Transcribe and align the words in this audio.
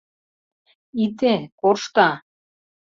Ите, 1.05 1.33
коршта... 1.59 2.07